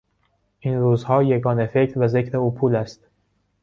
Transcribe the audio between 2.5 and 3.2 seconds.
پول است.